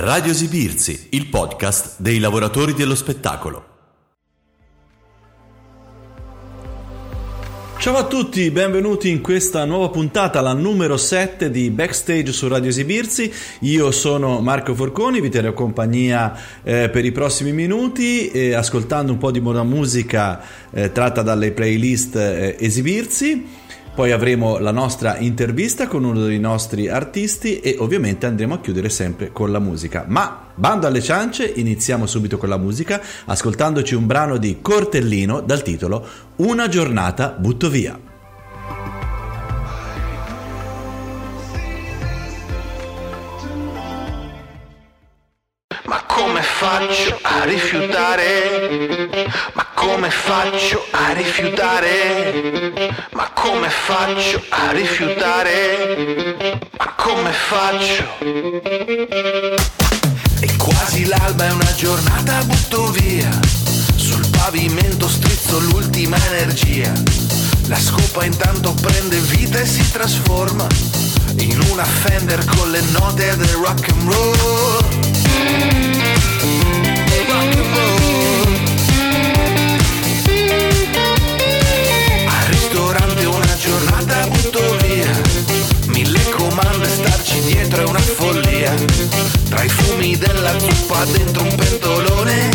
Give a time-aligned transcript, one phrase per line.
[0.00, 3.64] Radio Esibirsi, il podcast dei lavoratori dello spettacolo.
[7.78, 12.68] Ciao a tutti, benvenuti in questa nuova puntata, la numero 7 di Backstage su Radio
[12.68, 13.32] Esibirsi.
[13.60, 19.18] Io sono Marco Forconi, vi terrò compagnia eh, per i prossimi minuti eh, ascoltando un
[19.18, 20.40] po' di buona musica
[20.70, 23.57] eh, tratta dalle playlist eh, Esibirsi.
[23.98, 28.90] Poi avremo la nostra intervista con uno dei nostri artisti e ovviamente andremo a chiudere
[28.90, 30.04] sempre con la musica.
[30.06, 35.64] Ma bando alle ciance, iniziamo subito con la musica ascoltandoci un brano di Cortellino dal
[35.64, 36.06] titolo
[36.36, 37.98] Una giornata butto via.
[45.86, 48.87] Ma come faccio a rifiutare?
[50.08, 52.72] Come faccio a rifiutare?
[53.12, 56.56] Ma come faccio a rifiutare?
[56.78, 58.06] Ma come faccio?
[60.40, 63.28] È quasi l'alba, è una giornata, butto via.
[63.96, 66.90] Sul pavimento strizzo l'ultima energia.
[67.66, 70.66] La scopa intanto prende vita e si trasforma
[71.36, 74.36] in una Fender con le note del rock and roll.
[77.26, 78.07] Rock and roll.
[88.18, 88.74] Follia.
[89.48, 92.50] Tra i fumi della zuppa dentro un pentolone,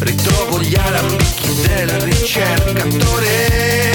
[0.00, 3.93] ritrovo gli alambicchi del ricercatore.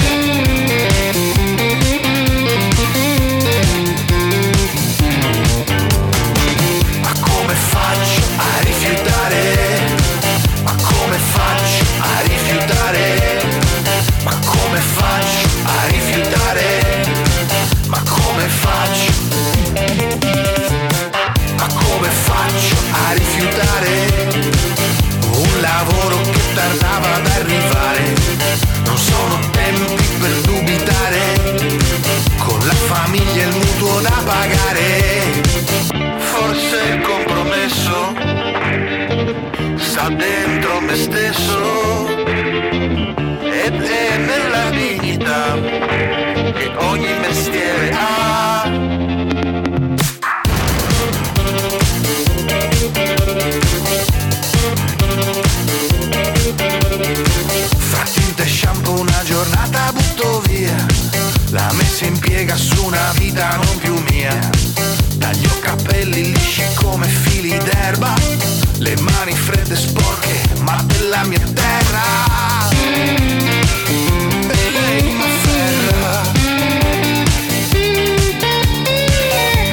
[69.70, 72.68] Mani fredde e sporche ma della mia terra.
[74.48, 76.22] E lei m'afferra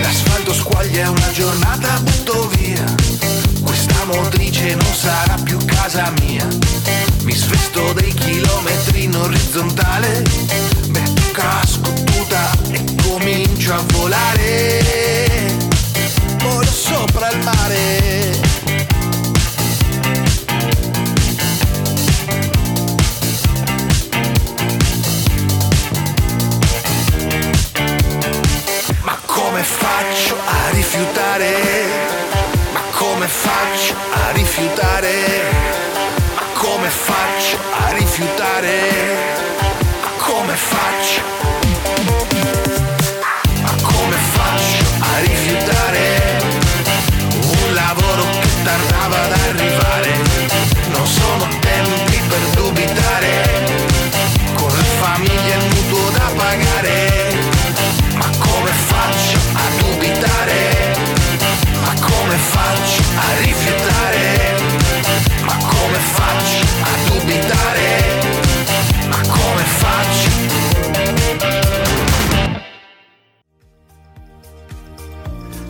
[0.02, 2.84] L'asfalto squaglia una giornata butto via.
[3.62, 6.48] Questa motrice non sarà più casa mia.
[7.24, 10.24] Mi svesto dei chilometri in orizzontale.
[10.88, 15.56] Metto casco, tuta e comincio a volare.
[16.40, 18.47] Volo sopra il mare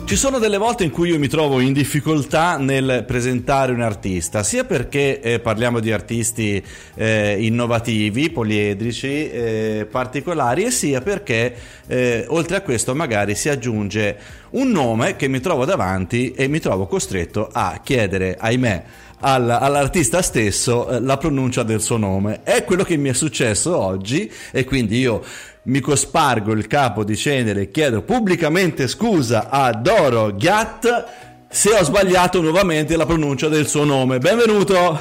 [0.08, 4.42] Ci sono delle volte in cui io mi trovo in difficoltà nel presentare un artista,
[4.42, 6.64] sia perché eh, parliamo di artisti
[6.94, 11.54] eh, innovativi, poliedrici, eh, particolari, e sia perché
[11.86, 14.16] eh, oltre a questo magari si aggiunge
[14.52, 18.84] un nome che mi trovo davanti e mi trovo costretto a chiedere, ahimè,
[19.20, 22.40] al- all'artista stesso eh, la pronuncia del suo nome.
[22.42, 25.22] È quello che mi è successo oggi e quindi io
[25.64, 31.82] mi cospargo il capo di cenere e chiedo pubblicamente scusa a Doro Ghiat se ho
[31.82, 34.18] sbagliato nuovamente la pronuncia del suo nome.
[34.18, 35.00] Benvenuto!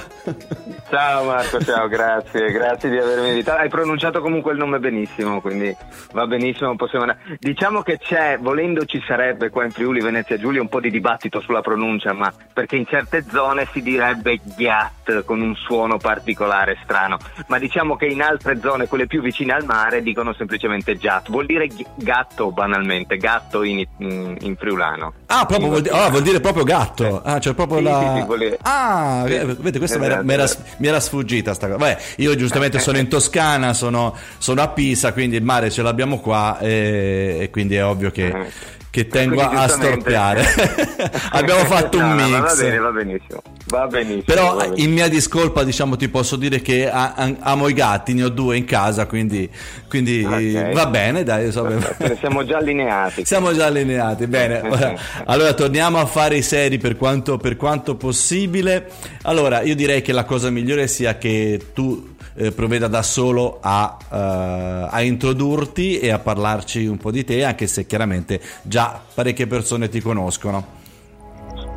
[0.89, 3.59] Ciao Marco, ciao, grazie, grazie di avermi invitato.
[3.59, 5.75] Hai pronunciato comunque il nome benissimo, quindi
[6.13, 7.13] va benissimo, possiamo.
[7.39, 11.41] Diciamo che c'è, volendo ci sarebbe qua in Friuli, Venezia Giulia un po' di dibattito
[11.41, 17.17] sulla pronuncia, ma perché in certe zone si direbbe ghiat con un suono particolare strano,
[17.47, 21.45] ma diciamo che in altre zone, quelle più vicine al mare, dicono semplicemente giat, vuol
[21.45, 25.13] dire gatto banalmente, gatto in, in, in friulano.
[25.29, 27.21] Ah, proprio vuol, ah, vuol dire proprio gatto.
[27.21, 28.13] Ah, c'è proprio Sì, la.
[28.15, 30.23] sì, sì, dire- Ah, vedete, questa Esatto.
[30.23, 31.77] mi, era, mi era- sfuggita sta cosa.
[31.79, 36.19] Vabbè, io giustamente sono in Toscana, sono, sono a Pisa, quindi il mare ce l'abbiamo
[36.19, 38.51] qua e, e quindi è ovvio che, Eh.
[38.97, 40.43] Che tengo Quindi, a storpiare.
[41.33, 42.39] Abbiamo fatto un No, no, mix.
[42.39, 43.41] Va bene, va benissimo.
[43.67, 44.23] Va benissimo.
[44.25, 44.87] Però va benissimo.
[44.87, 48.29] in mia discolpa, diciamo, ti posso dire che a- a- amo i gatti, ne ho
[48.29, 49.47] due in casa, quindi,
[49.87, 50.73] quindi Ok.
[50.73, 51.51] va bene, dai.
[51.51, 53.21] Perfetto, Siamo già allineati.
[53.25, 54.61] Siamo già allineati, bene.
[54.67, 54.95] Ora,
[55.25, 58.87] Allora torniamo a fare i seri per quanto, per quanto possibile.
[59.23, 63.97] Allora, io direi che la cosa migliore sia che tu eh, provveda da solo a,
[64.11, 69.47] eh, a introdurti e a parlarci un po' di te, anche se chiaramente già parecchie
[69.47, 70.75] persone ti conoscono.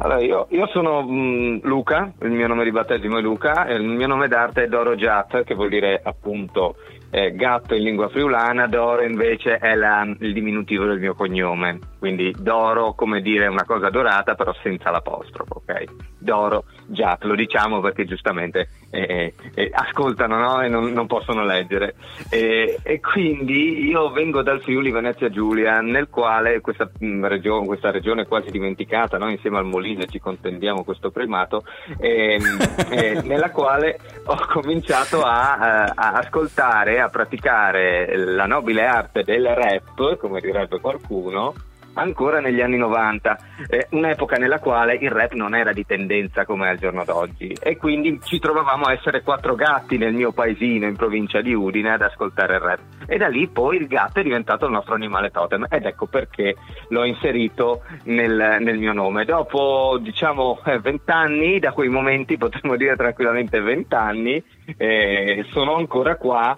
[0.03, 4.07] Allora, io, io sono mh, Luca, il mio nome di battesimo è Luca, il mio
[4.07, 6.77] nome d'arte è Doro Giat, che vuol dire appunto
[7.11, 12.35] eh, gatto in lingua friulana, Doro invece è la- il diminutivo del mio cognome, quindi
[12.39, 15.85] Doro come dire una cosa dorata però senza l'apostrofo, ok?
[16.21, 20.61] Doro Giat, lo diciamo perché giustamente eh, eh, ascoltano no?
[20.61, 21.95] e non, non possono leggere.
[22.29, 27.91] E, e quindi io vengo dal Friuli Venezia Giulia, nel quale questa, mh, regione, questa
[27.91, 29.31] regione quasi dimenticata, no?
[29.31, 31.65] insieme al Molise ci contendiamo questo primato,
[31.99, 32.59] ehm,
[32.91, 39.47] eh, nella quale ho cominciato a, eh, a ascoltare, a praticare la nobile arte del
[39.47, 41.55] rap, come direbbe qualcuno,
[41.95, 43.39] ancora negli anni 90,
[43.69, 47.57] eh, un'epoca nella quale il rap non era di tendenza come è al giorno d'oggi.
[47.61, 51.93] E quindi ci trovavamo a essere quattro gatti nel mio paesino in provincia di Udine
[51.93, 52.81] ad ascoltare il rap.
[53.07, 55.67] E da lì poi il gatto è diventato il nostro animale totem.
[55.69, 56.57] Ed ecco perché
[56.89, 59.25] l'ho inserito nel, nel mio nome.
[59.25, 64.43] Dopo diciamo eh, vent'anni, da quei momenti potremmo dire tranquillamente vent'anni,
[64.77, 66.57] eh, sono ancora qua,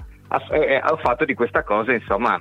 [0.51, 2.41] eh, ho fatto di questa cosa insomma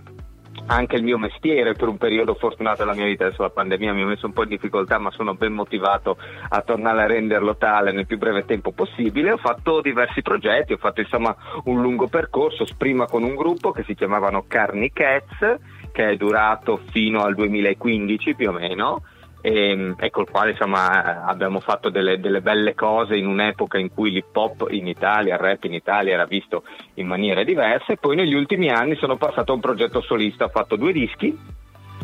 [0.67, 4.03] anche il mio mestiere per un periodo fortunato della mia vita, adesso la pandemia mi
[4.03, 6.17] ha messo un po' in difficoltà ma sono ben motivato
[6.49, 10.77] a tornare a renderlo tale nel più breve tempo possibile, ho fatto diversi progetti, ho
[10.77, 15.59] fatto insomma un lungo percorso, prima con un gruppo che si chiamavano Carni Cats
[15.91, 19.03] che è durato fino al 2015 più o meno
[19.41, 24.11] e, e col quale insomma abbiamo fatto delle, delle belle cose in un'epoca in cui
[24.11, 26.63] l'hip hop in Italia, il rap in Italia era visto
[26.95, 27.97] in maniere diverse.
[27.97, 31.37] Poi negli ultimi anni sono passato a un progetto solista, ho fatto due dischi.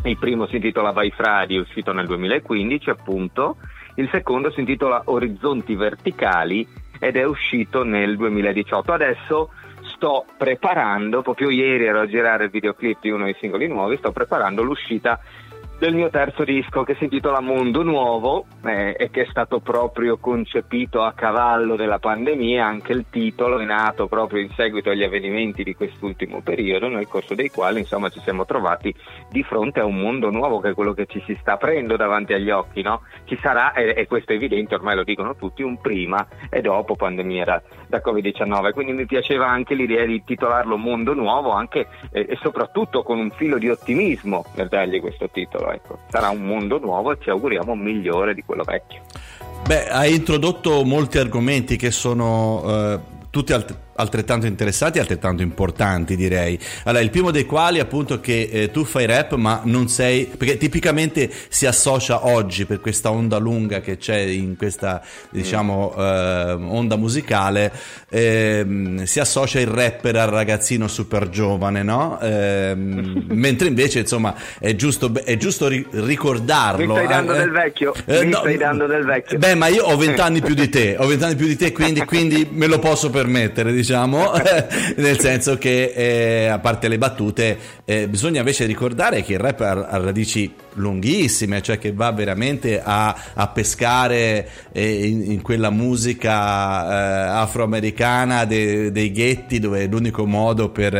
[0.04, 3.56] Il primo si intitola Vai Fradi, uscito nel 2015 appunto,
[3.96, 6.66] il secondo si intitola Orizzonti Verticali
[7.00, 8.92] ed è uscito nel 2018.
[8.92, 9.50] Adesso
[9.94, 14.12] sto preparando, proprio ieri ero a girare il videoclip di uno dei singoli nuovi, sto
[14.12, 15.18] preparando l'uscita
[15.78, 20.18] del mio terzo disco che si intitola Mondo Nuovo eh, e che è stato proprio
[20.18, 25.62] concepito a cavallo della pandemia, anche il titolo è nato proprio in seguito agli avvenimenti
[25.62, 28.92] di quest'ultimo periodo nel corso dei quali insomma ci siamo trovati
[29.30, 32.32] di fronte a un mondo nuovo che è quello che ci si sta aprendo davanti
[32.32, 33.02] agli occhi, no?
[33.24, 36.96] Ci sarà, e, e questo è evidente, ormai lo dicono tutti, un prima e dopo
[36.96, 42.26] pandemia da, da Covid-19, quindi mi piaceva anche l'idea di titolarlo Mondo Nuovo anche eh,
[42.28, 45.98] e soprattutto con un filo di ottimismo nel dargli questo titolo, ecco.
[46.10, 49.00] Sarà un mondo nuovo e ci auguriamo migliore di quello vecchio.
[49.66, 52.98] Beh, hai introdotto molti argomenti che sono eh,
[53.30, 56.58] tutti alt- altrettanto interessanti e altrettanto importanti, direi.
[56.84, 60.26] Allora, il primo dei quali, appunto, che eh, tu fai rap, ma non sei.
[60.26, 66.52] perché tipicamente si associa oggi per questa onda lunga che c'è in questa, diciamo, eh,
[66.52, 67.72] onda musicale,
[68.08, 72.18] ehm, si associa il rapper al ragazzino super giovane, no?
[72.20, 76.94] Ehm, mentre invece, insomma, è giusto, è giusto ri- ricordarlo.
[76.94, 79.38] Mi stai dando eh, del vecchio, eh, mi no, stai dando del vecchio.
[79.38, 82.48] Beh, ma io ho vent'anni più di te, ho vent'anni più di te, quindi, quindi
[82.50, 83.87] me lo posso permettere, diciamo,
[84.96, 89.60] nel senso che eh, a parte le battute, eh, bisogna invece ricordare che il rap
[89.60, 95.70] ha, ha radici lunghissime, cioè che va veramente a, a pescare eh, in, in quella
[95.70, 100.94] musica eh, afroamericana de- dei ghetti dove l'unico modo per,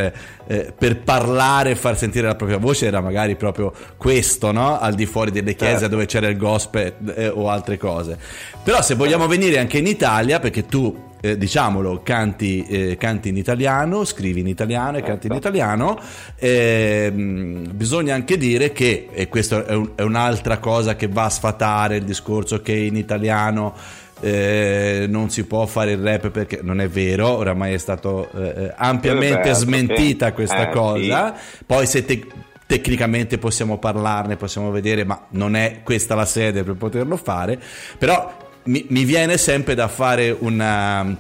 [0.47, 4.79] eh, per parlare e far sentire la propria voce era magari proprio questo, no?
[4.79, 5.89] Al di fuori delle chiese Certo.
[5.89, 8.19] dove c'era il gospel eh, o altre cose.
[8.65, 13.37] Però se vogliamo venire anche in Italia, perché tu eh, diciamolo, canti, eh, canti, in
[13.37, 15.49] italiano, scrivi in italiano e canti in certo.
[15.49, 16.01] italiano.
[16.37, 21.31] Eh, bisogna anche dire che, e questa è, un, è, un'altra cosa che va a
[21.31, 23.75] sfatare il discorso che in italiano
[24.21, 28.73] eh, non si può fare il rap perché non è vero, oramai è stato eh,
[28.77, 31.35] ampiamente smentita questa cosa.
[31.37, 31.65] Sì.
[31.67, 32.27] Poi se te,
[32.67, 37.59] tecnicamente possiamo parlarne, possiamo vedere, ma non è questa la sede per poterlo fare.
[37.97, 41.17] Però mi, mi viene sempre da fare una,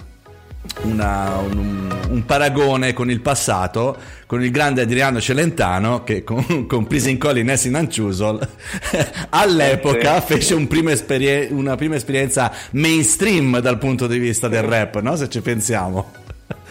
[0.82, 6.86] una, un, un, paragone con il passato, con il grande Adriano Celentano che con, con
[6.86, 8.46] Call in Essin Anciusol
[9.30, 15.00] all'epoca fece un prima esperien- una prima esperienza mainstream dal punto di vista del rap,
[15.00, 15.16] no?
[15.16, 16.27] se ci pensiamo.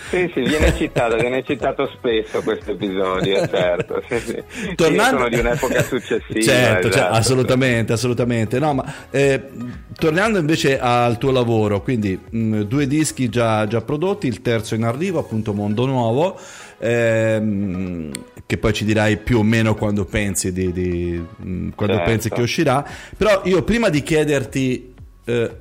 [0.09, 4.01] Sì, sì, viene citato, viene citato spesso questo episodio, certo.
[4.07, 4.75] Sì, sì.
[4.75, 5.17] Tornando...
[5.17, 6.41] sono di un'epoca successiva.
[6.41, 6.91] Certo, cioè, esatto.
[6.91, 8.59] cioè, assolutamente, assolutamente.
[8.59, 9.49] No, ma eh,
[9.97, 14.75] tornando invece al tuo lavoro, quindi mh, mm, due dischi già, già, prodotti, il terzo
[14.75, 16.39] in arrivo, appunto Mondo Nuovo.
[16.79, 18.11] Ehm,
[18.45, 22.09] che poi ci dirai più o meno quando pensi, di, di, mh, mm, quando certo.
[22.09, 22.87] pensi che uscirà.
[23.17, 24.93] Però io prima di chiederti
[25.25, 25.51] eh,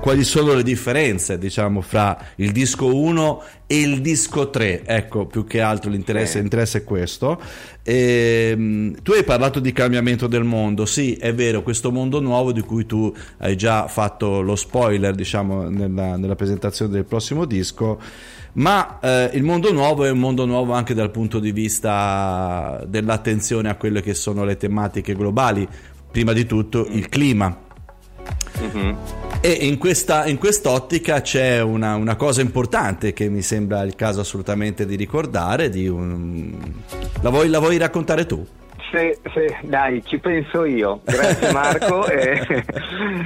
[0.00, 4.84] quali sono le differenze, diciamo, fra il disco 1 e il disco 3.
[4.84, 7.40] Ecco, più che altro l'interesse, l'interesse è questo.
[7.82, 12.52] E, ehm, tu hai parlato di cambiamento del mondo, sì, è vero, questo mondo nuovo
[12.52, 17.98] di cui tu hai già fatto lo spoiler, diciamo, nella, nella presentazione del prossimo disco.
[18.54, 23.68] Ma eh, il mondo nuovo è un mondo nuovo anche dal punto di vista dell'attenzione
[23.68, 25.66] a quelle che sono le tematiche globali,
[26.10, 27.58] prima di tutto il clima.
[28.60, 29.23] Mm-hmm.
[29.44, 34.20] E in, questa, in quest'ottica c'è una, una, cosa importante che mi sembra il caso
[34.20, 35.68] assolutamente di ricordare.
[35.68, 36.56] Di un...
[37.20, 38.42] la, vuoi, la vuoi raccontare tu?
[38.94, 41.00] Sì, sì, dai, ci penso io.
[41.04, 42.06] Grazie Marco.
[42.06, 42.64] e,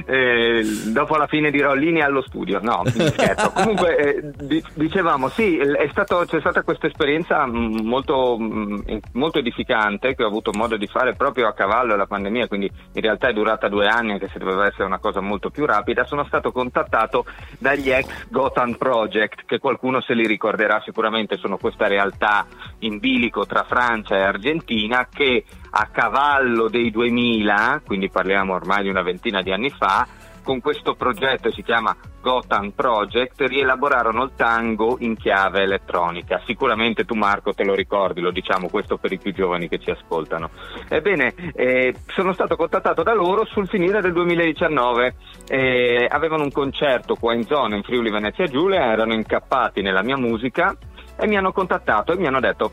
[0.07, 2.59] e, dopo la fine dirò linea allo studio.
[2.59, 3.51] No, scherzo.
[3.51, 4.31] Comunque, eh,
[4.73, 5.59] dicevamo, sì,
[5.91, 8.79] stato, c'è stata questa esperienza mm, molto, mm,
[9.13, 13.01] molto, edificante che ho avuto modo di fare proprio a cavallo della pandemia, quindi in
[13.01, 16.03] realtà è durata due anni, anche se doveva essere una cosa molto più rapida.
[16.03, 17.25] Sono stato contattato
[17.59, 22.47] dagli ex Gotham Project, che qualcuno se li ricorderà sicuramente, sono questa realtà
[22.79, 28.89] in bilico tra Francia e Argentina che a cavallo dei 2000, quindi parliamo ormai di
[28.89, 30.07] una ventina di anni fa,
[30.49, 36.41] con questo progetto si chiama Gotham Project rielaborarono il tango in chiave elettronica.
[36.45, 39.91] Sicuramente tu Marco te lo ricordi, lo diciamo questo per i più giovani che ci
[39.91, 40.49] ascoltano.
[40.87, 45.15] Ebbene, eh, sono stato contattato da loro sul finire del 2019.
[45.47, 50.17] Eh, avevano un concerto qua in zona in Friuli Venezia Giulia, erano incappati nella mia
[50.17, 50.75] musica
[51.15, 52.71] e mi hanno contattato e mi hanno detto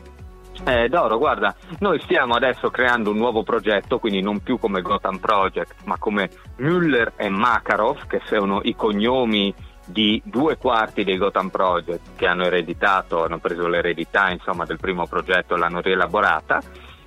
[0.65, 5.17] eh, Doro, guarda, noi stiamo adesso creando un nuovo progetto, quindi non più come Gotham
[5.17, 9.53] Project, ma come Müller e Makarov, che sono i cognomi
[9.85, 15.07] di due quarti dei Gotham Project che hanno ereditato, hanno preso l'eredità insomma, del primo
[15.07, 16.61] progetto e l'hanno rielaborata.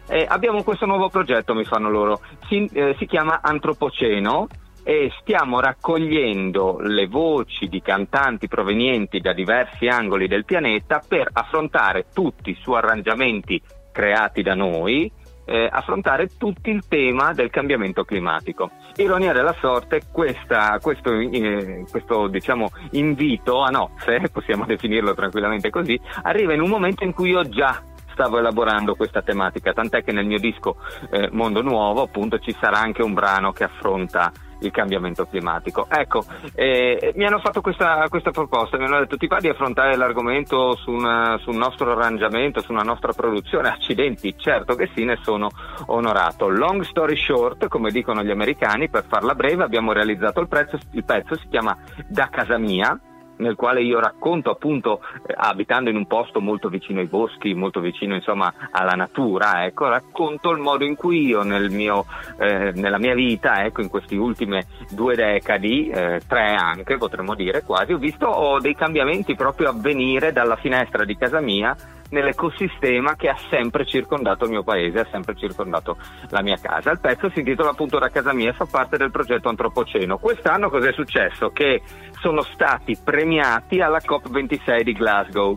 [0.09, 4.49] Eh, abbiamo questo nuovo progetto, mi fanno loro, si, eh, si chiama Antropoceno
[4.83, 12.07] e stiamo raccogliendo le voci di cantanti provenienti da diversi angoli del pianeta per affrontare
[12.13, 13.61] tutti su arrangiamenti
[13.93, 15.11] creati da noi,
[15.45, 18.71] eh, affrontare tutto il tema del cambiamento climatico.
[18.97, 26.01] Ironia della sorte, questa, questo, eh, questo diciamo, invito a nozze, possiamo definirlo tranquillamente così,
[26.23, 27.83] arriva in un momento in cui io già
[28.13, 30.77] stavo elaborando questa tematica, tant'è che nel mio disco
[31.11, 35.87] eh, Mondo Nuovo appunto ci sarà anche un brano che affronta il cambiamento climatico.
[35.89, 36.25] Ecco,
[36.55, 40.77] eh, mi hanno fatto questa, questa, proposta, mi hanno detto ti va di affrontare l'argomento
[40.77, 43.69] su, una, su, nostro arrangiamento, su una nostra produzione?
[43.69, 45.49] Accidenti, certo che sì, ne sono
[45.87, 46.49] onorato.
[46.49, 51.05] Long story short, come dicono gli americani, per farla breve abbiamo realizzato il, prezzo, il
[51.05, 51.77] pezzo, si chiama
[52.07, 52.99] Da casa mia
[53.41, 57.81] nel quale io racconto appunto eh, abitando in un posto molto vicino ai boschi, molto
[57.81, 62.05] vicino insomma alla natura, ecco, racconto il modo in cui io nel mio,
[62.39, 67.63] eh, nella mia vita, ecco, in queste ultime due decadi, eh, tre anche potremmo dire
[67.65, 71.77] quasi, ho visto ho dei cambiamenti proprio avvenire dalla finestra di casa mia
[72.11, 75.97] nell'ecosistema che ha sempre circondato il mio paese, ha sempre circondato
[76.29, 76.91] la mia casa.
[76.91, 80.19] Il pezzo si intitola appunto Da casa mia fa parte del progetto Antropoceno.
[80.19, 81.51] Quest'anno cos'è successo?
[81.51, 81.83] Che
[82.21, 85.57] sono stati premiati alla COP26 di Glasgow.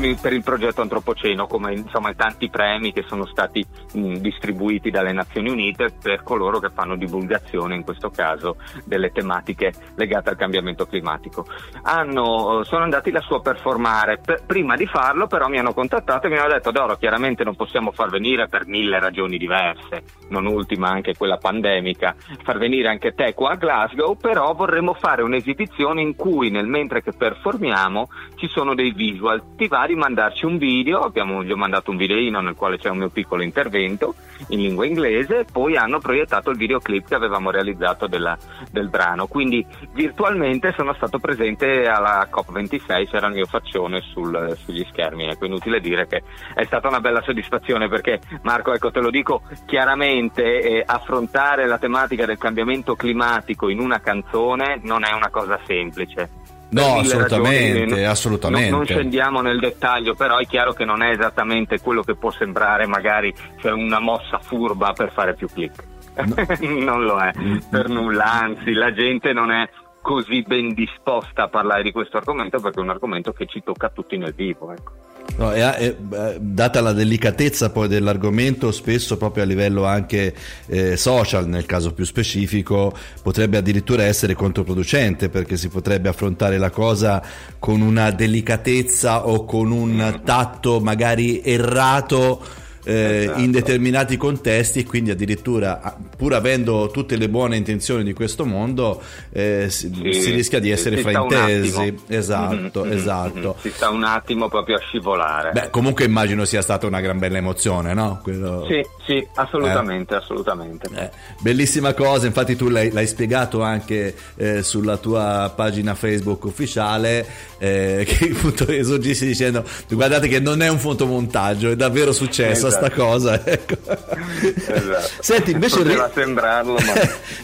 [0.00, 4.90] Il, per il progetto Antropoceno, come insomma i tanti premi che sono stati mh, distribuiti
[4.90, 10.36] dalle Nazioni Unite per coloro che fanno divulgazione, in questo caso, delle tematiche legate al
[10.36, 11.46] cambiamento climatico.
[11.82, 16.30] Hanno, sono andati lassù a performare, per, prima di farlo però mi hanno contattato e
[16.30, 20.88] mi hanno detto Doro, chiaramente non possiamo far venire per mille ragioni diverse, non ultima
[20.88, 26.14] anche quella pandemica, far venire anche te qua a Glasgow, però vorremmo fare un'esibizione in
[26.14, 31.00] cui nel mentre che performiamo ci sono dei visual, ti va di mandarci un video,
[31.00, 34.14] abbiamo, gli ho mandato un videino nel quale c'è un mio piccolo intervento
[34.48, 38.36] in lingua inglese, poi hanno proiettato il videoclip che avevamo realizzato della,
[38.70, 44.84] del brano, quindi virtualmente sono stato presente alla COP26, c'era il mio faccione sul, sugli
[44.90, 46.22] schermi, ecco inutile dire che
[46.54, 51.78] è stata una bella soddisfazione perché Marco ecco te lo dico chiaramente eh, affrontare la
[51.78, 56.40] tematica del cambiamento climatico in una canzone non è una cosa semplice
[56.72, 58.70] No, assolutamente, ragioni, assolutamente.
[58.70, 62.30] Non, non, scendiamo nel dettaglio, però è chiaro che non è esattamente quello che può
[62.30, 65.84] sembrare magari cioè una mossa furba per fare più click.
[66.14, 66.34] No.
[66.84, 67.56] non lo è, mm.
[67.70, 69.68] per nulla, anzi la gente non è
[70.00, 73.86] così ben disposta a parlare di questo argomento perché è un argomento che ci tocca
[73.86, 74.72] a tutti nel vivo.
[74.72, 74.92] Ecco.
[75.36, 75.96] No, è, è,
[76.38, 80.34] data la delicatezza poi dell'argomento, spesso proprio a livello anche
[80.66, 86.70] eh, social, nel caso più specifico, potrebbe addirittura essere controproducente perché si potrebbe affrontare la
[86.70, 87.22] cosa
[87.58, 93.40] con una delicatezza o con un tatto magari errato eh, esatto.
[93.40, 99.02] in determinati contesti e quindi addirittura pur avendo tutte le buone intenzioni di questo mondo
[99.32, 103.60] eh, si, sì, si, rischia di essere fraintesi esatto mm-hmm, esatto mm-hmm.
[103.60, 107.38] si sta un attimo proprio a scivolare beh comunque immagino sia stata una gran bella
[107.38, 108.20] emozione no?
[108.22, 108.66] Quello...
[108.66, 110.18] sì sì assolutamente eh.
[110.18, 111.10] assolutamente eh,
[111.40, 117.26] bellissima cosa infatti tu l'hai, l'hai spiegato anche eh, sulla tua pagina facebook ufficiale
[117.62, 122.86] eh, che appunto esorgissi dicendo guardate che non è un fotomontaggio è davvero successo esatto.
[122.86, 123.40] sta cosa.
[123.52, 123.74] Ecco.
[123.84, 125.10] Esatto.
[125.20, 126.92] Senti, invece ri- sembrarlo, ma...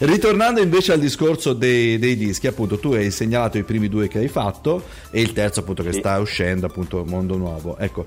[0.06, 4.18] ritornando invece al discorso dei, dei, dischi, appunto, tu hai segnalato i primi due che
[4.18, 5.98] hai fatto e il terzo appunto che sì.
[5.98, 7.76] sta uscendo, appunto, Mondo Nuovo.
[7.78, 8.06] Ecco.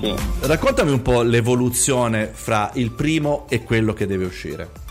[0.00, 0.14] Sì.
[0.40, 4.89] Raccontami un po' l'evoluzione fra il primo e quello che deve uscire.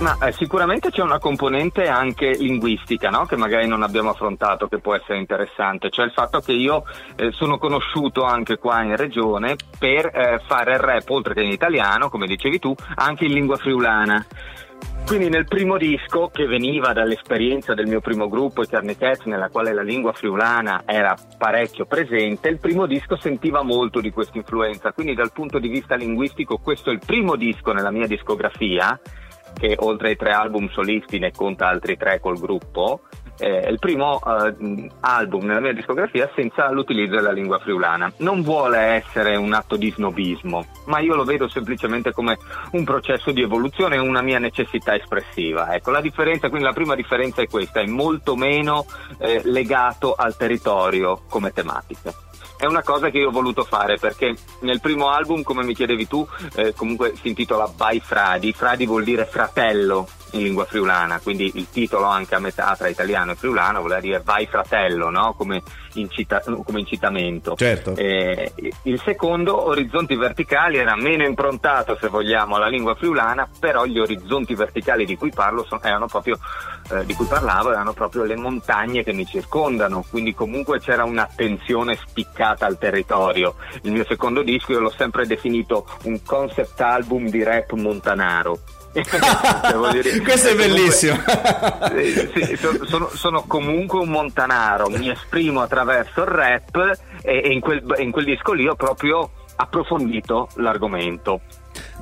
[0.00, 3.26] Ma eh, sicuramente c'è una componente anche linguistica, no?
[3.26, 6.84] che magari non abbiamo affrontato, che può essere interessante, cioè il fatto che io
[7.16, 11.50] eh, sono conosciuto anche qua in regione per eh, fare il rap, oltre che in
[11.50, 14.24] italiano, come dicevi tu, anche in lingua friulana.
[15.06, 19.74] Quindi nel primo disco, che veniva dall'esperienza del mio primo gruppo, i Carnetets, nella quale
[19.74, 24.92] la lingua friulana era parecchio presente, il primo disco sentiva molto di questa influenza.
[24.92, 28.98] Quindi dal punto di vista linguistico questo è il primo disco nella mia discografia
[29.60, 33.02] che oltre ai tre album solisti ne conta altri tre col gruppo,
[33.38, 38.10] eh, è il primo eh, album nella mia discografia senza l'utilizzo della lingua friulana.
[38.18, 42.38] Non vuole essere un atto di snobismo, ma io lo vedo semplicemente come
[42.72, 45.74] un processo di evoluzione una mia necessità espressiva.
[45.74, 48.86] Ecco, la differenza, quindi la prima differenza è questa, è molto meno
[49.18, 52.12] eh, legato al territorio come tematica
[52.60, 56.06] è una cosa che io ho voluto fare perché nel primo album, come mi chiedevi
[56.06, 58.52] tu, eh, comunque si intitola By Fradi.
[58.52, 63.32] Fradi vuol dire fratello in lingua friulana, quindi il titolo anche a metà tra italiano
[63.32, 65.34] e friulano vuol dire vai fratello, no?
[65.36, 65.62] come,
[65.94, 67.54] incita- come, incitamento.
[67.56, 67.94] Certo.
[67.96, 68.52] Eh,
[68.84, 74.54] il secondo, Orizzonti Verticali, era meno improntato, se vogliamo, alla lingua friulana, però gli orizzonti
[74.54, 76.38] verticali di cui parlo sono, erano proprio,
[76.90, 81.96] eh, di cui parlavo erano proprio le montagne che mi circondano, quindi comunque c'era un'attenzione
[81.96, 83.56] spiccata al territorio.
[83.82, 88.58] Il mio secondo disco io l'ho sempre definito un concept album di rap montanaro
[88.92, 91.16] dire, Questo è bellissimo.
[91.24, 97.52] Comunque, sì, sì, sono, sono, comunque un montanaro, mi esprimo attraverso il rap e, e
[97.52, 101.40] in, quel, in, quel, disco lì ho proprio approfondito l'argomento.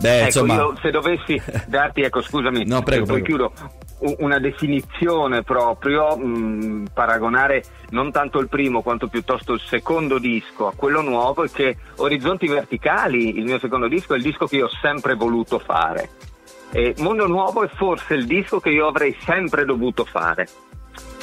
[0.00, 0.54] Beh, ecco, insomma...
[0.54, 3.50] io se dovessi darti, ecco scusami, no, prego, poi prego.
[3.50, 10.68] chiudo, una definizione proprio, mh, paragonare non tanto il primo quanto piuttosto il secondo disco
[10.68, 14.56] a quello nuovo è che Orizzonti Verticali, il mio secondo disco, è il disco che
[14.56, 16.08] io ho sempre voluto fare.
[16.70, 20.46] E Mondo Nuovo è forse il disco che io avrei sempre dovuto fare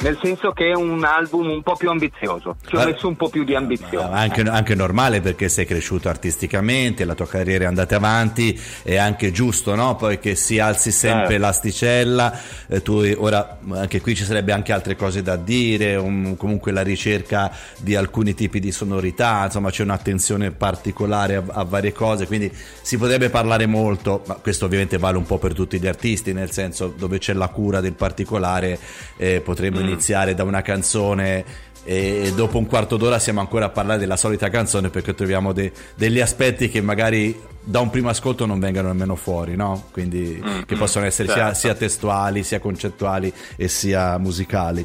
[0.00, 3.30] nel senso che è un album un po' più ambizioso, ci ho messo un po'
[3.30, 4.14] più di ambizione.
[4.14, 9.32] Anche, anche, normale perché sei cresciuto artisticamente, la tua carriera è andata avanti, è anche
[9.32, 9.96] giusto no?
[9.96, 11.38] Poi che si alzi sempre eh.
[11.38, 16.72] l'asticella, eh, tu ora anche qui ci sarebbe anche altre cose da dire, un, comunque
[16.72, 22.26] la ricerca di alcuni tipi di sonorità, insomma c'è un'attenzione particolare a, a, varie cose,
[22.26, 26.34] quindi si potrebbe parlare molto, ma questo ovviamente vale un po' per tutti gli artisti,
[26.34, 28.78] nel senso dove c'è la cura del particolare
[29.16, 31.44] eh, potremmo mm iniziare da una canzone
[31.88, 35.70] e dopo un quarto d'ora siamo ancora a parlare della solita canzone perché troviamo de-
[35.94, 39.86] degli aspetti che magari da un primo ascolto non vengano nemmeno fuori, no?
[39.92, 41.42] Quindi mm, che possono essere certo.
[41.42, 44.84] sia, sia testuali, sia concettuali e sia musicali.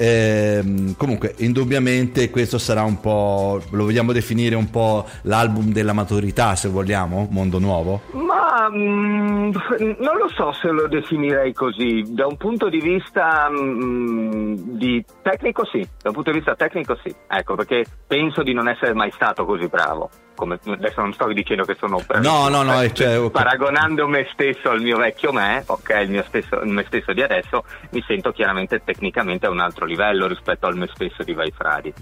[0.00, 6.54] Eh, comunque, indubbiamente questo sarà un po', lo vogliamo definire un po' l'album della maturità,
[6.54, 8.02] se vogliamo, Mondo Nuovo?
[8.12, 9.50] Ma mh, mm,
[9.98, 12.04] non lo so se lo definirei così.
[12.06, 16.54] Da un punto di vista mh, mm, di tecnico sì, da un punto di vista
[16.54, 17.14] tecnico sì.
[17.28, 21.64] Ecco, perché penso di non essere mai stato così bravo come, adesso non sto dicendo
[21.64, 23.30] che sono no, no, no, cioè, okay.
[23.30, 27.22] paragonando me stesso al mio vecchio me, ok, il mio stesso, il me stesso di
[27.22, 31.50] adesso, mi sento chiaramente tecnicamente a un altro livello rispetto al me stesso di Vai
[31.50, 31.92] Fradi.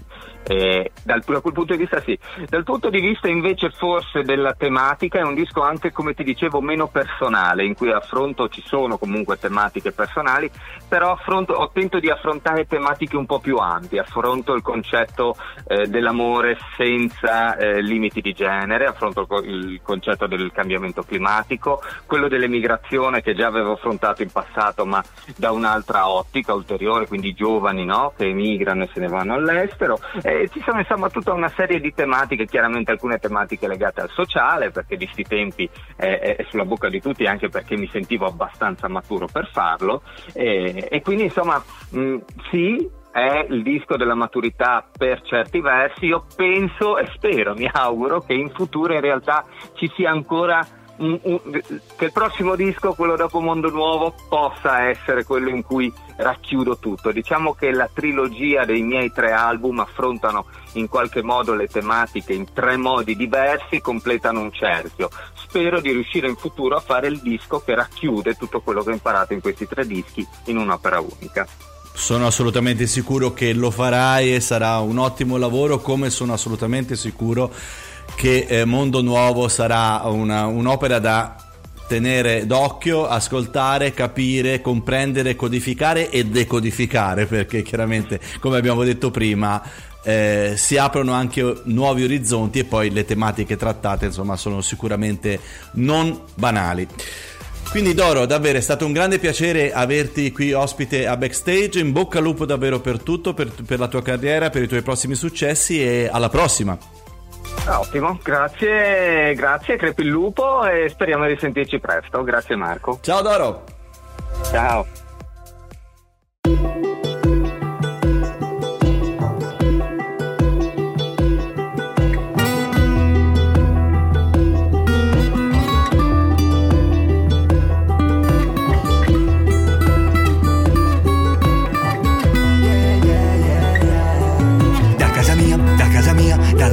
[0.43, 2.17] Eh, dal, da quel punto di vista sì.
[2.47, 6.61] Dal punto di vista invece forse della tematica è un disco anche, come ti dicevo,
[6.61, 10.49] meno personale, in cui affronto, ci sono comunque tematiche personali,
[10.87, 15.35] però affronto, ho tento di affrontare tematiche un po' più ampie, affronto il concetto
[15.67, 23.21] eh, dell'amore senza eh, limiti di genere, affronto il concetto del cambiamento climatico, quello dell'emigrazione
[23.21, 25.03] che già avevo affrontato in passato ma
[25.35, 28.13] da un'altra ottica ulteriore, quindi giovani no?
[28.15, 29.99] che emigrano e se ne vanno all'estero.
[30.21, 34.71] E ci sono insomma tutta una serie di tematiche, chiaramente alcune tematiche legate al sociale,
[34.71, 38.87] perché di questi tempi è, è, sulla bocca di tutti anche perché mi sentivo abbastanza
[38.87, 40.01] maturo per farlo.
[40.33, 42.17] E, e quindi insomma mh,
[42.49, 46.05] sì, è il disco della maturità per certi versi.
[46.05, 50.65] Io penso e spero, mi auguro che in futuro in realtà ci sia ancora
[50.97, 51.39] un, un,
[51.95, 57.11] che il prossimo disco, quello dopo Mondo Nuovo, possa essere quello in cui racchiudo tutto.
[57.11, 62.51] Diciamo che la trilogia dei miei tre album affrontano in qualche modo le tematiche in
[62.51, 65.09] tre modi diversi, completano un cerchio.
[65.33, 68.93] Spero di riuscire in futuro a fare il disco che racchiude tutto quello che ho
[68.93, 71.47] imparato in questi tre dischi in un'opera unica.
[71.97, 77.51] Sono assolutamente sicuro che lo farai e sarà un ottimo lavoro, come sono assolutamente sicuro
[78.15, 81.35] che eh, Mondo Nuovo sarà una, un'opera da
[81.87, 89.61] tenere d'occhio, ascoltare, capire, comprendere, codificare e decodificare, perché chiaramente, come abbiamo detto prima,
[90.03, 95.39] eh, si aprono anche nuovi orizzonti e poi le tematiche trattate, insomma, sono sicuramente
[95.73, 96.87] non banali.
[97.69, 102.17] Quindi Doro, davvero è stato un grande piacere averti qui ospite a Backstage, in bocca
[102.17, 105.81] al lupo davvero per tutto, per, per la tua carriera, per i tuoi prossimi successi
[105.83, 106.77] e alla prossima.
[107.65, 112.23] Ah, ottimo, grazie, grazie, crepi il lupo e speriamo di sentirci presto.
[112.23, 112.99] Grazie Marco.
[113.01, 113.63] Ciao Doro.
[114.49, 115.06] Ciao.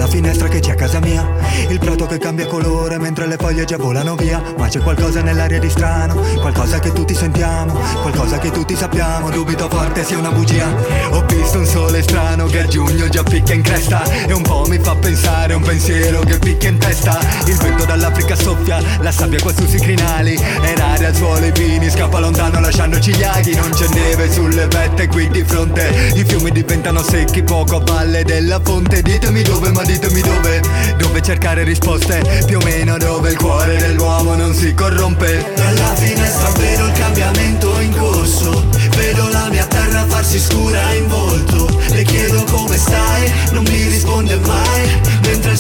[0.07, 1.27] Finestra che c'è a casa mia
[1.69, 4.41] Il prato che cambia colore mentre le foglie già volano via.
[4.57, 9.31] Ma c'è qualcosa nell'aria di strano Qualcosa che tutti sentiamo Qualcosa che tutti sappiamo.
[9.31, 10.73] Dubito forte sia una bugia.
[11.11, 14.05] Ho visto un sole strano che a giugno già picchia in cresta.
[14.27, 17.19] E un po' mi fa pensare un pensiero che picchia in testa.
[17.47, 20.35] Il vento dall'Africa soffia La sabbia qua sui crinali.
[20.35, 23.55] E l'aria al suolo i pini Scappa lontano lasciandoci gli aghi.
[23.55, 26.13] Non c'è neve sulle vette qui di fronte.
[26.15, 29.03] I fiumi diventano secchi poco a valle della fonte.
[29.03, 30.61] Ditemi dove ma ditemi ditemi dove,
[30.99, 32.23] dove cercare risposte.
[32.47, 35.53] Più o meno dove il cuore dell'uomo non si corrompe.
[35.55, 38.65] Dalla finestra vedo il cambiamento in corso.
[38.97, 41.69] Vedo la mia terra farsi scura in volto.
[41.91, 45.01] Le chiedo come stai, non mi risponde mai.
[45.27, 45.54] Mentre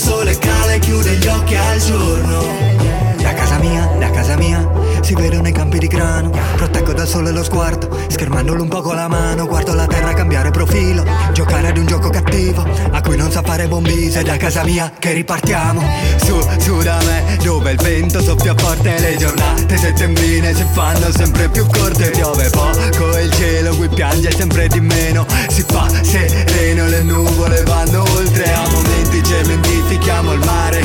[7.04, 11.04] Dal sole lo sguardo, schermandolo un po' con la mano Guardo la terra cambiare profilo,
[11.34, 15.12] giocare ad un gioco cattivo A cui non sa fare bombise, da casa mia che
[15.12, 15.82] ripartiamo.
[16.24, 21.50] Su, su da me, dove il vento soffia forte Le giornate settembrine si fanno sempre
[21.50, 26.86] più corte Piove poco e il cielo qui piange sempre di meno Si fa sereno,
[26.86, 30.82] le nuvole vanno oltre A momenti cementifichiamo il mare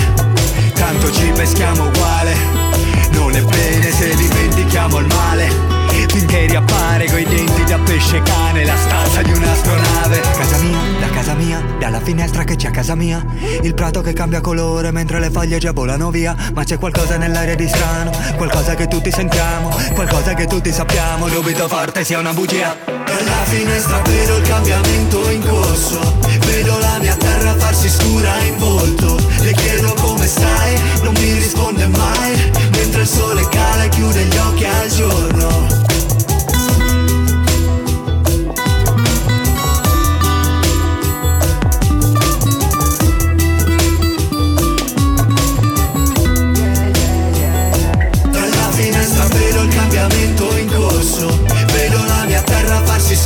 [0.74, 2.36] tanto ci peschiamo uguale
[3.12, 5.79] Non è bene se dimentichiamo il male
[6.10, 8.66] Finché riappare coi denti da pesce cane?
[8.66, 10.20] La stanza di un'astronave.
[10.20, 13.24] Casa mia, da casa mia, dalla finestra che c'è a casa mia.
[13.62, 16.36] Il prato che cambia colore mentre le foglie già volano via.
[16.54, 21.30] Ma c'è qualcosa nell'aria di strano Qualcosa che tutti sentiamo Qualcosa che tutti sappiamo.
[21.30, 22.76] Dubito forte sia una bugia.
[22.86, 26.18] Dalla finestra vedo il cambiamento in corso.
[26.46, 29.16] Vedo la mia terra farsi scura in volto.
[29.42, 32.52] Le chiedo come stai, non mi risponde mai.
[32.72, 35.89] Mentre il sole cala e chiude gli occhi al giorno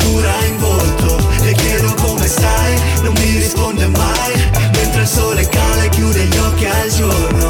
[0.03, 1.17] fessura in volto.
[1.41, 4.49] Le chiedo come stai, non mi risponde mai.
[4.73, 7.42] Mentre il sole cala e chiude gli occhi al giorno.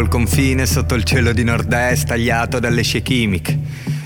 [0.00, 3.58] Il confine, sotto il cielo di nord-est, tagliato dalle scie chimiche.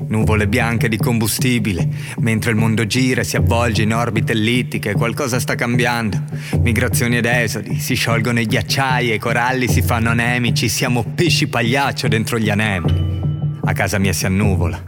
[0.09, 5.40] Nuvole bianche di combustibile, mentre il mondo gira e si avvolge in orbite ellittiche, qualcosa
[5.40, 6.22] sta cambiando.
[6.61, 11.48] Migrazioni ed esodi, si sciolgono i ghiacciai e i coralli si fanno anemici, siamo pesci
[11.48, 13.20] pagliaccio dentro gli anemi.
[13.64, 14.83] A casa mia si annuvola.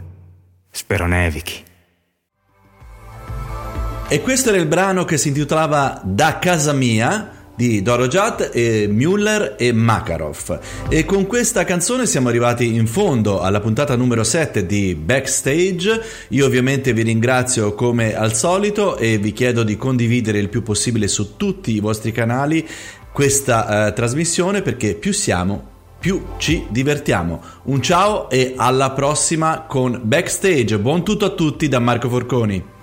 [0.69, 1.63] Spero nevichi.
[4.09, 9.55] E questo era il brano che si intitolava Da casa mia di Dorojat e Müller
[9.57, 10.59] e Makarov.
[10.89, 16.01] E con questa canzone siamo arrivati in fondo alla puntata numero 7 di Backstage.
[16.29, 21.07] Io ovviamente vi ringrazio come al solito e vi chiedo di condividere il più possibile
[21.07, 22.65] su tutti i vostri canali
[23.11, 27.41] questa uh, trasmissione perché più siamo più ci divertiamo.
[27.63, 30.77] Un ciao e alla prossima con Backstage.
[30.77, 32.76] Buon tutto a tutti da Marco Forconi.